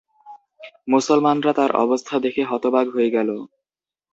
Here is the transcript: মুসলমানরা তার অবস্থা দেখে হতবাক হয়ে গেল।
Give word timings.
মুসলমানরা 0.87 1.51
তার 1.53 1.71
অবস্থা 1.83 2.15
দেখে 2.25 2.43
হতবাক 2.43 2.87
হয়ে 2.95 3.09
গেল। 3.09 3.29